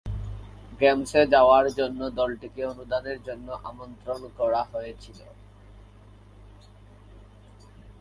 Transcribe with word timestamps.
গেমসে 0.79 1.21
যাওয়ার 1.33 1.65
জন্য 1.79 1.99
দলটিকে 2.19 2.61
অনুদানের 2.65 3.19
জন্য 3.27 3.47
আমন্ত্রণ 3.69 4.21
করা 4.37 4.61
হয়েছিল। 4.71 5.19